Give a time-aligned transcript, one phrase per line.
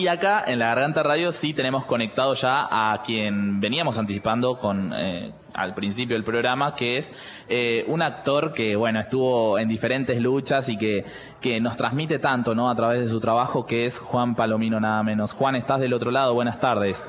[0.00, 4.94] Y acá en la Garganta Radio sí tenemos conectado ya a quien veníamos anticipando con
[4.94, 7.12] eh, al principio del programa, que es
[7.50, 11.04] eh, un actor que bueno estuvo en diferentes luchas y que,
[11.38, 12.70] que nos transmite tanto ¿no?
[12.70, 15.34] a través de su trabajo, que es Juan Palomino nada menos.
[15.34, 17.06] Juan, estás del otro lado, buenas tardes.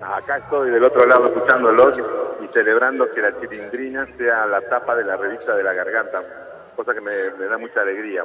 [0.00, 1.98] Acá estoy del otro lado escuchándolos
[2.42, 6.22] y celebrando que la chilindrina sea la tapa de la revista de la garganta,
[6.76, 8.24] cosa que me da mucha alegría.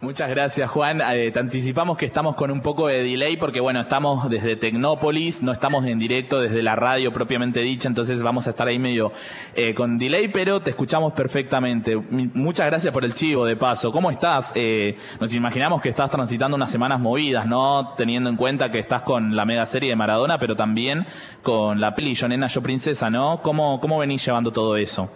[0.00, 1.00] Muchas gracias, Juan.
[1.00, 5.42] Eh, te anticipamos que estamos con un poco de delay porque, bueno, estamos desde Tecnópolis,
[5.42, 9.10] no estamos en directo desde la radio propiamente dicha, entonces vamos a estar ahí medio
[9.56, 11.96] eh, con delay, pero te escuchamos perfectamente.
[11.96, 13.90] muchas gracias por el chivo, de paso.
[13.90, 14.52] ¿Cómo estás?
[14.54, 17.94] Eh, nos imaginamos que estás transitando unas semanas movidas, ¿no?
[17.96, 21.06] Teniendo en cuenta que estás con la mega serie de Maradona, pero también
[21.42, 23.42] con la peli Yo Yo Princesa, ¿no?
[23.42, 25.10] ¿Cómo, cómo venís llevando todo eso?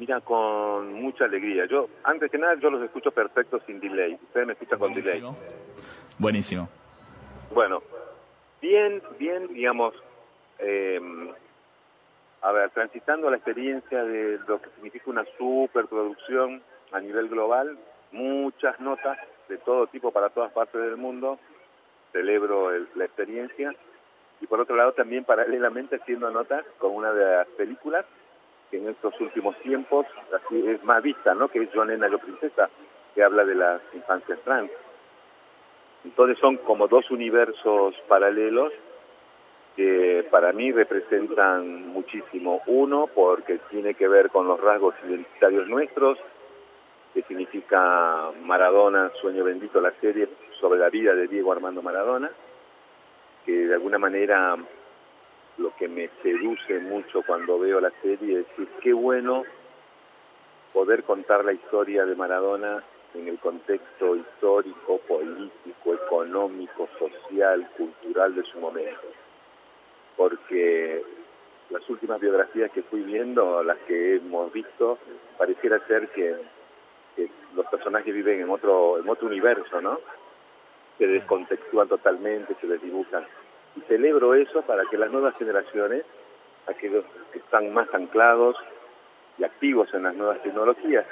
[0.00, 1.66] Mira, con mucha alegría.
[1.66, 4.14] Yo, antes que nada, yo los escucho perfectos sin delay.
[4.14, 5.22] Ustedes me escuchan con delay.
[6.16, 6.70] Buenísimo.
[7.52, 7.82] Bueno,
[8.62, 9.92] bien, bien, digamos,
[10.58, 10.98] eh,
[12.40, 16.62] a ver, transitando la experiencia de lo que significa una superproducción
[16.92, 17.76] a nivel global,
[18.10, 19.18] muchas notas
[19.50, 21.38] de todo tipo para todas partes del mundo,
[22.12, 23.74] celebro la experiencia,
[24.40, 28.06] y por otro lado también paralelamente haciendo notas con una de las películas
[28.70, 31.48] que en estos últimos tiempos así es más vista, ¿no?
[31.48, 32.70] Que es John Nena, princesa,
[33.14, 34.70] que habla de las infancias trans.
[36.04, 38.72] Entonces son como dos universos paralelos
[39.76, 42.62] que para mí representan muchísimo.
[42.66, 46.18] Uno, porque tiene que ver con los rasgos identitarios nuestros,
[47.14, 50.28] que significa Maradona, Sueño Bendito, la serie
[50.60, 52.30] sobre la vida de Diego Armando Maradona,
[53.44, 54.56] que de alguna manera
[55.60, 59.44] lo que me seduce mucho cuando veo la serie es decir, qué bueno
[60.72, 62.82] poder contar la historia de Maradona
[63.14, 69.08] en el contexto histórico, político, económico, social, cultural de su momento.
[70.16, 71.02] Porque
[71.70, 74.98] las últimas biografías que fui viendo, las que hemos visto,
[75.36, 76.36] pareciera ser que,
[77.54, 79.98] los personajes viven en otro, en otro universo, ¿no?
[80.96, 83.26] Se descontextúan totalmente, se desdibujan
[83.76, 86.04] y celebro eso para que las nuevas generaciones,
[86.66, 88.56] aquellos que están más anclados
[89.38, 91.06] y activos en las nuevas tecnologías,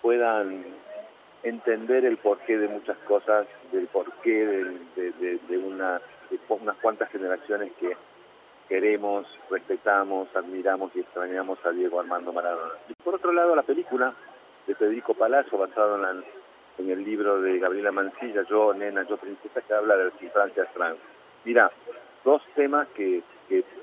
[0.00, 0.64] puedan
[1.42, 6.02] entender el porqué de muchas cosas, del porqué de, de, de unas
[6.80, 7.96] cuantas generaciones que
[8.68, 12.72] queremos, respetamos, admiramos y extrañamos a Diego Armando Maradona.
[12.88, 14.14] Y por otro lado, la película
[14.66, 16.24] de Federico Palazzo, basado en,
[16.78, 20.72] en el libro de Gabriela Mancilla, Yo, Nena, Yo, Princesa, que habla de las infancias
[20.72, 20.98] trans.
[21.44, 21.70] Mira,
[22.24, 23.22] dos temas que,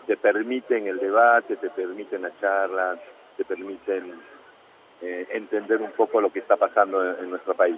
[0.08, 2.98] te permiten el debate, te permiten la charla,
[3.38, 4.20] te permiten
[5.02, 7.78] eh, entender un poco lo que está pasando en, nuestro país.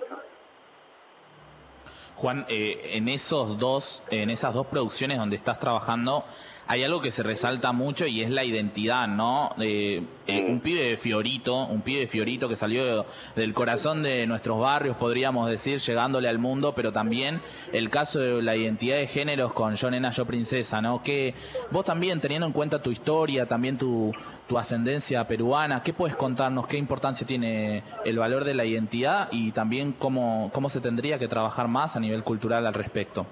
[2.22, 6.24] Juan, eh, en esos dos, en esas dos producciones donde estás trabajando,
[6.68, 9.56] hay algo que se resalta mucho y es la identidad, ¿no?
[9.60, 14.60] Eh, un pibe de Fiorito, un pibe de Fiorito que salió del corazón de nuestros
[14.60, 17.42] barrios, podríamos decir, llegándole al mundo, pero también
[17.74, 21.02] el caso de la identidad de géneros con Yo Nena, Yo Princesa, ¿no?
[21.02, 21.34] Que
[21.72, 24.14] vos también, teniendo en cuenta tu historia, también tu,
[24.52, 26.68] tu ascendencia peruana, ¿qué puedes contarnos?
[26.68, 31.30] ¿Qué importancia tiene el valor de la identidad y también cómo, cómo se tendría que
[31.30, 33.26] trabajar más a nivel cultural al respecto?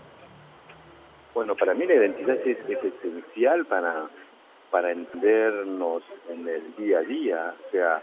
[1.34, 4.10] Bueno, para mí la identidad es, esencial para,
[4.72, 8.02] para entendernos en el día a día, o sea,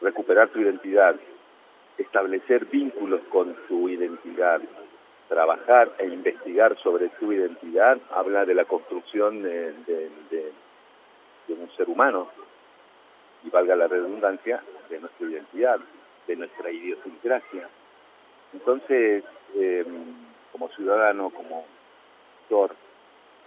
[0.00, 1.16] recuperar tu identidad,
[1.98, 4.60] establecer vínculos con tu identidad,
[5.28, 9.72] trabajar e investigar sobre tu identidad, habla de la construcción de,
[10.30, 10.52] de,
[11.48, 12.28] un ser humano,
[13.44, 15.80] y valga la redundancia, de nuestra identidad,
[16.26, 17.68] de nuestra idiosincrasia.
[18.52, 19.24] Entonces,
[19.54, 19.84] eh,
[20.52, 21.64] como ciudadano, como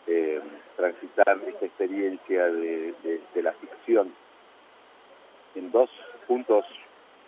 [0.07, 0.41] eh,
[0.75, 2.95] transitar esta experiencia de,
[3.35, 4.11] la ficción
[5.53, 5.89] en dos
[6.27, 6.65] puntos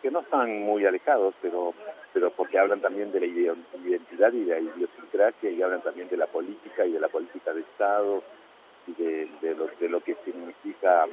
[0.02, 1.74] que no están muy alejados, pero
[2.14, 6.18] pero porque hablan también de la identidad y de la idiosincrasia y hablan también de
[6.18, 8.24] la política y de la política de Estado
[8.88, 11.06] y de, lo, de lo que significa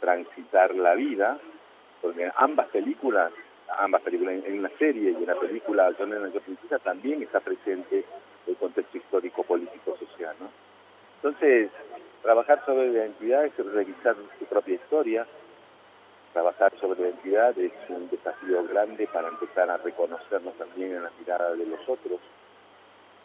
[0.00, 1.38] transitar la vida,
[2.02, 3.32] porque ambas películas,
[3.78, 8.04] ambas películas en, la serie y en la película John Lennon Princesa también está presente
[8.46, 10.34] el contexto histórico, político, social.
[10.40, 10.48] ¿no?
[11.16, 11.70] Entonces,
[12.22, 15.26] trabajar sobre la identidad es revisar su propia historia,
[16.32, 21.10] trabajar sobre la identidad es un desafío grande para empezar a reconocernos también en la
[21.18, 22.20] mirada de los otros,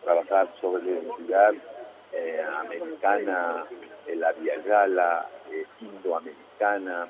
[0.04, 1.54] trabajar sobre la identidad
[2.14, 3.66] eh, americana,
[4.16, 7.08] la viagala, eh, indoamericana,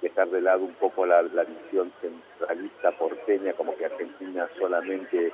[0.00, 5.32] dejar de lado un poco la, la visión centralista porteña, como que Argentina solamente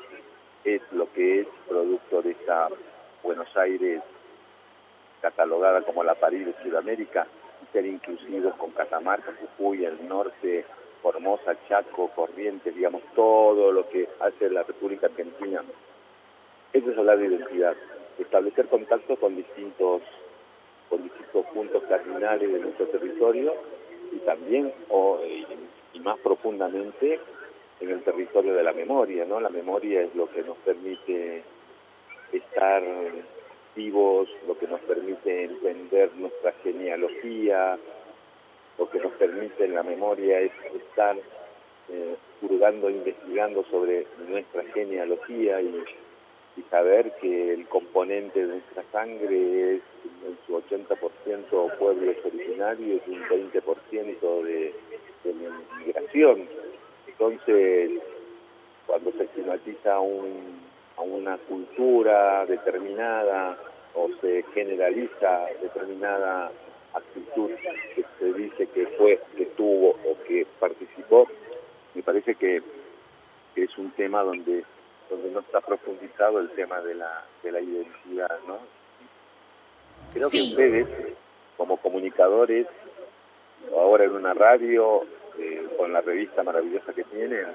[0.65, 2.69] es lo que es producto de esta
[3.23, 4.03] Buenos Aires
[5.21, 7.27] catalogada como la París de Sudamérica,
[7.63, 10.65] y ser inclusivos con Catamarca, Jujuy, el norte,
[11.03, 15.63] Formosa, Chaco, Corrientes, digamos, todo lo que hace la República Argentina.
[16.73, 17.77] Eso es hablar de identidad,
[18.19, 20.03] establecer contacto con distintos,
[20.89, 23.55] con distintos puntos cardinales de nuestro territorio
[24.13, 25.21] y también, o,
[25.93, 27.21] y más profundamente,
[27.81, 29.41] en el territorio de la memoria, ¿no?
[29.41, 31.43] La memoria es lo que nos permite
[32.33, 32.83] estar
[33.75, 37.79] vivos, lo que nos permite entender nuestra genealogía,
[38.79, 41.17] lo que nos permite en la memoria es estar
[41.89, 45.85] eh, investigando sobre nuestra genealogía y,
[46.57, 49.83] y, saber que el componente de nuestra sangre es
[50.27, 54.75] en su 80% pueblos originarios y un 20% de,
[55.25, 55.35] de
[55.85, 56.49] migración.
[57.07, 57.91] Entonces,
[58.87, 60.71] cuando se estigmatiza un
[61.01, 63.57] a una cultura determinada
[63.95, 66.53] o se generaliza determinada
[66.93, 67.51] actitud
[67.95, 71.27] que se dice que fue, que tuvo o que participó,
[71.95, 72.63] me parece que,
[73.57, 74.65] es un tema donde
[75.11, 78.59] donde no está profundizado el tema de la, de la identidad, ¿no?
[80.15, 80.87] Creo que ustedes,
[81.57, 82.67] como comunicadores,
[83.73, 85.03] ahora en una radio,
[85.39, 87.47] eh, con la revista maravillosa que tienen,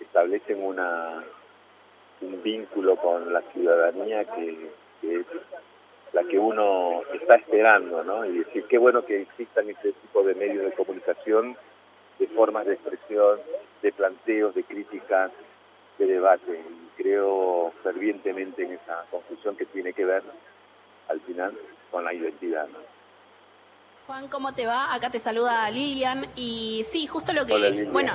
[0.00, 1.24] establecen una,
[2.20, 4.70] un vínculo con la ciudadanía que,
[5.02, 5.26] es
[6.12, 8.24] la que uno está esperando, ¿no?
[8.24, 11.56] Y decir, qué bueno que existan este tipo de medios de comunicación,
[12.18, 13.40] de formas de expresión,
[13.82, 15.32] de planteos, de críticas,
[15.98, 16.52] de debate.
[16.52, 20.22] Y creo fervientemente en esa conclusión que tiene que ver,
[21.08, 21.56] al final,
[21.90, 22.78] con la identidad, ¿no?
[24.06, 24.92] Juan, ¿cómo te va?
[24.92, 28.12] Acá te saluda Lilian y sí, justo lo que, bueno,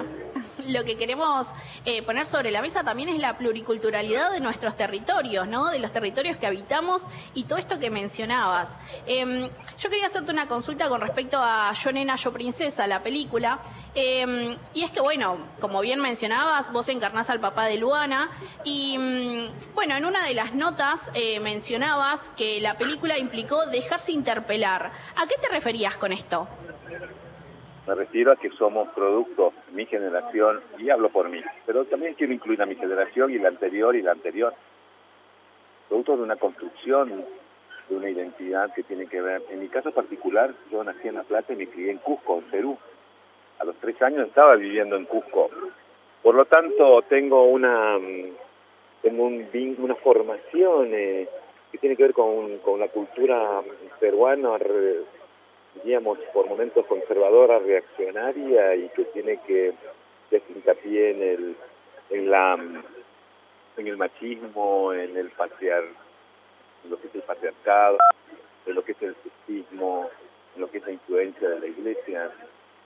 [0.67, 1.53] lo que queremos
[1.85, 5.69] eh, poner sobre la mesa también es la pluriculturalidad de nuestros territorios, ¿no?
[5.69, 8.77] De los territorios que habitamos y todo esto que mencionabas.
[9.05, 13.59] Em, yo quería hacerte una consulta con respecto a Yo Nena, Yo Princesa, la película.
[13.95, 18.29] Em, y es que, bueno, como bien mencionabas, vos encarnás al papá de Luana
[18.63, 24.11] y, mm, bueno, en una de las notas eh, mencionabas que la película implicó dejarse
[24.11, 24.91] interpelar.
[25.15, 26.47] ¿A qué te referías con esto?
[27.87, 32.33] Me refiero a que somos producto, mi generación, y hablo por mí, pero también quiero
[32.33, 34.53] incluir a mi generación y la anterior y la anterior.
[35.87, 37.25] Producto de una construcción,
[37.89, 39.41] de una identidad que tiene que ver.
[39.49, 42.43] En mi caso particular, yo nací en La Plata y me crié en Cusco, en
[42.51, 42.77] Perú.
[43.57, 45.49] A los tres años estaba viviendo en Cusco.
[46.21, 47.97] Por lo tanto, tengo una,
[49.01, 51.27] tengo un, una formación eh,
[51.71, 53.61] que tiene que ver con, con la cultura
[53.99, 54.57] peruana
[55.83, 59.73] diríamos, por momentos conservadora, reaccionaria y que tiene que
[60.27, 61.55] hacer hincapié en el,
[62.09, 62.53] en la,
[63.77, 65.83] en el machismo, en el patriar,
[66.83, 67.97] en lo que es el patriarcado,
[68.65, 70.09] en lo que es el sexismo,
[70.55, 72.31] en lo que es la influencia de la iglesia.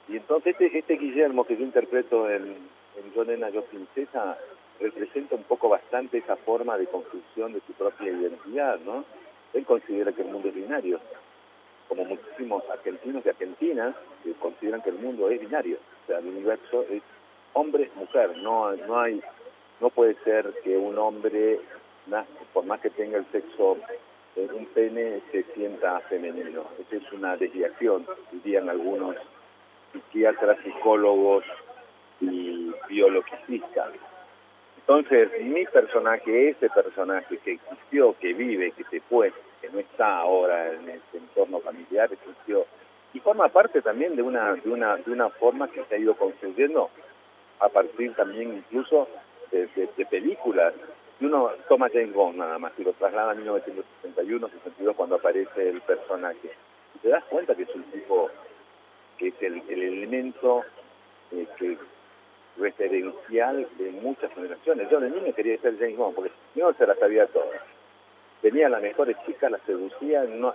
[0.08, 4.38] Y entonces este, este Guillermo que yo interpreto en, en Yo Nena, Yo Princesa,
[4.80, 9.06] representa un poco bastante esa forma de construcción de su propia identidad, ¿no?
[9.54, 11.00] Él considera que el mundo es binario,
[11.88, 16.28] como muchísimos argentinos y argentinas que consideran que el mundo es binario, o sea, el
[16.28, 17.02] universo es
[17.54, 19.22] hombre-mujer, no, no hay,
[19.80, 21.60] no puede ser que un hombre,
[22.52, 23.78] por más que tenga el sexo
[24.36, 26.66] en un pene, se sienta femenino.
[26.80, 29.16] Esa es una desviación, dirían algunos
[29.92, 31.44] psiquiatras, psicólogos
[32.20, 33.92] y biologicistas.
[34.78, 39.32] Entonces, mi personaje, ese personaje que existió, que vive, que se fue,
[39.62, 42.66] que no está ahora en este entorno familiar, existió
[43.14, 46.16] y forma parte también de una de una de una forma que se ha ido
[46.16, 46.90] construyendo
[47.60, 49.08] a partir también incluso
[49.52, 49.68] de,
[50.10, 50.74] películas.
[51.20, 55.70] Y uno toma James Bond nada más y lo traslada a 1961, 62 cuando aparece
[55.70, 56.52] el personaje.
[56.96, 58.30] Y te das cuenta que es un tipo
[59.18, 60.64] que es el, elemento
[61.32, 61.78] eh, que
[62.58, 64.90] referencial de muchas generaciones.
[64.90, 67.62] Yo de niño quería ser James Bond porque no se las sabía todas
[68.44, 70.54] tenía las mejores chicas, las seducía, no,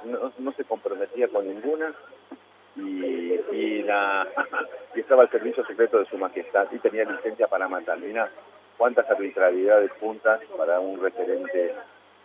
[0.57, 1.95] se comprometía con ninguna
[2.77, 4.29] y, la,
[4.95, 7.99] estaba al servicio secreto de su majestad y tenía licencia para matar.
[7.99, 8.31] Mira
[8.77, 11.75] cuántas arbitrariedades juntas para un referente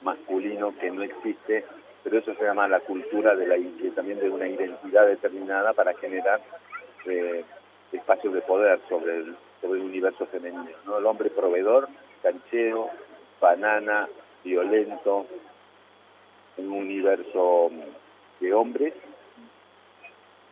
[0.01, 1.63] masculino que no existe,
[2.03, 3.55] pero eso se llama la cultura de la
[3.95, 6.41] también de una identidad determinada para generar
[7.05, 7.45] eh,
[7.93, 10.67] espacios de poder sobre el, sobre el universo femenino.
[10.85, 10.97] ¿no?
[10.97, 11.87] El hombre proveedor,
[12.21, 12.89] cancheo,
[13.39, 14.09] banana,
[14.43, 15.25] violento,
[16.57, 17.71] un universo
[18.39, 18.93] de hombres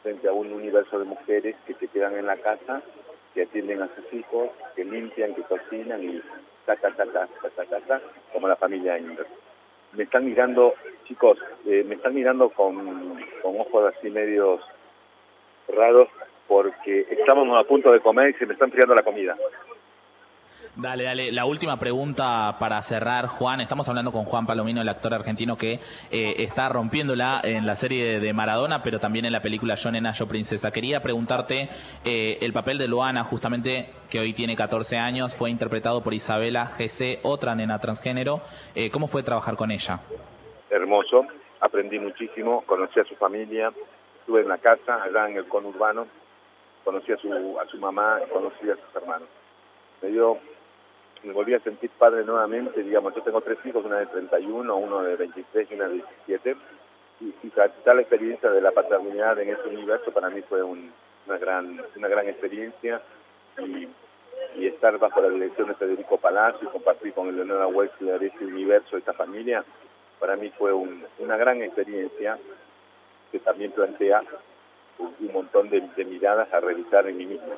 [0.04, 2.82] frente a un universo de mujeres que se quedan en la casa,
[3.34, 6.22] que atienden a sus hijos, que limpian, que cocinan y
[6.66, 8.02] ta, ta, ta, ta, ta, ta, ta,
[8.34, 9.28] como la familia Inver.
[9.94, 10.74] Me están mirando,
[11.06, 14.62] chicos, eh, me están mirando con, con ojos así medios
[15.68, 16.08] raros
[16.48, 19.38] porque estamos a punto de comer y se me está enfriando la comida.
[20.78, 21.32] Dale, dale.
[21.34, 23.60] La última pregunta para cerrar, Juan.
[23.60, 28.22] Estamos hablando con Juan Palomino, el actor argentino que eh, está rompiéndola en la serie
[28.22, 30.72] de Maradona, pero también en la película Yo Nena, Yo Princesa.
[30.72, 31.68] Quería preguntarte,
[32.06, 36.68] eh, el papel de Luana, justamente, que hoy tiene 14 años, fue interpretado por Isabela
[36.68, 38.40] GC, otra nena transgénero.
[38.74, 40.00] Eh, ¿Cómo fue trabajar con ella?
[40.70, 41.28] Hermoso.
[41.60, 43.74] Aprendí muchísimo, conocí a su familia,
[44.22, 46.08] estuve en la casa, allá en el conurbano,
[46.86, 49.28] conocí a su, a su mamá, conocí a sus hermanos.
[50.02, 50.40] Me dio
[51.24, 55.04] me volví a sentir padre nuevamente, digamos, yo tengo tres hijos, una de 31, uno
[55.04, 56.56] de 23 y una de 17,
[57.22, 57.50] y, y
[57.84, 62.28] tal experiencia de la paternidad en este universo para mí fue una gran una gran
[62.28, 63.02] experiencia
[63.60, 63.88] y,
[64.66, 69.14] estar bajo la dirección de Federico Palacio y compartir con Eleonora Wexler este universo, esta
[69.14, 69.64] familia,
[70.20, 72.38] para mí fue una gran experiencia
[73.32, 74.24] que también plantea
[74.98, 77.54] un, montón de, de miradas a revisar en mí mismo.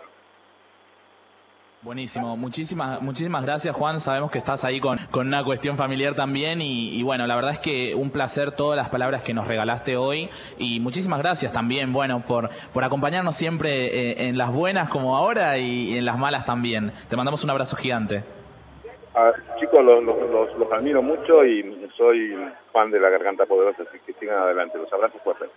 [1.84, 6.62] Buenísimo, muchísimas, muchísimas gracias Juan, sabemos que estás ahí con, con una cuestión familiar también
[6.62, 10.30] y, bueno, la verdad es que un placer todas las palabras que nos regalaste hoy
[10.58, 15.58] y muchísimas gracias también, bueno, por, por acompañarnos siempre eh, en las buenas como ahora
[15.58, 16.94] y en las malas también.
[17.10, 18.24] Te mandamos un abrazo gigante.
[19.60, 22.34] Chicos, los, los, los admiro mucho y soy
[22.72, 25.50] fan de la Garganta Poderosa, así que sigan adelante, los abrazos fuertes.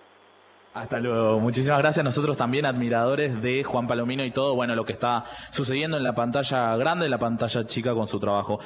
[0.77, 1.41] Hasta luego.
[1.41, 2.05] Muchísimas gracias.
[2.05, 6.13] Nosotros también admiradores de Juan Palomino y todo, bueno, lo que está sucediendo en la
[6.13, 8.61] pantalla grande, en la pantalla chica con su trabajo.